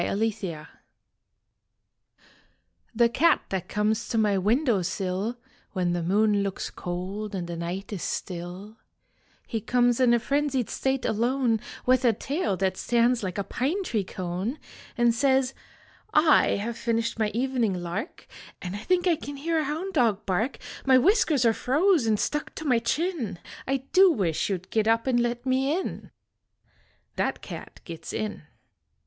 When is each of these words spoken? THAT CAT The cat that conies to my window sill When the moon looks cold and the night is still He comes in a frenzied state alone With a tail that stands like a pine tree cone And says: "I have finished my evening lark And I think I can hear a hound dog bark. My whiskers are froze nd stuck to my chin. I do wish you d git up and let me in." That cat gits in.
THAT 0.01 0.17
CAT 0.31 0.69
The 2.95 3.07
cat 3.09 3.41
that 3.49 3.69
conies 3.69 4.09
to 4.09 4.17
my 4.17 4.35
window 4.35 4.81
sill 4.81 5.37
When 5.73 5.93
the 5.93 6.01
moon 6.01 6.41
looks 6.41 6.71
cold 6.71 7.35
and 7.35 7.45
the 7.47 7.55
night 7.55 7.93
is 7.93 8.01
still 8.01 8.77
He 9.45 9.61
comes 9.61 9.99
in 9.99 10.11
a 10.15 10.19
frenzied 10.19 10.71
state 10.71 11.05
alone 11.05 11.59
With 11.85 12.03
a 12.03 12.13
tail 12.13 12.57
that 12.57 12.77
stands 12.77 13.21
like 13.21 13.37
a 13.37 13.43
pine 13.43 13.83
tree 13.83 14.03
cone 14.03 14.57
And 14.97 15.13
says: 15.13 15.53
"I 16.15 16.55
have 16.55 16.77
finished 16.79 17.19
my 17.19 17.29
evening 17.35 17.75
lark 17.75 18.25
And 18.59 18.75
I 18.75 18.79
think 18.79 19.05
I 19.05 19.15
can 19.15 19.35
hear 19.37 19.59
a 19.59 19.65
hound 19.65 19.93
dog 19.93 20.25
bark. 20.25 20.57
My 20.83 20.97
whiskers 20.97 21.45
are 21.45 21.53
froze 21.53 22.09
nd 22.09 22.19
stuck 22.19 22.55
to 22.55 22.65
my 22.65 22.79
chin. 22.79 23.37
I 23.67 23.83
do 23.93 24.11
wish 24.11 24.49
you 24.49 24.57
d 24.57 24.67
git 24.71 24.87
up 24.87 25.05
and 25.05 25.19
let 25.19 25.45
me 25.45 25.79
in." 25.79 26.09
That 27.17 27.43
cat 27.43 27.81
gits 27.85 28.11
in. 28.13 28.41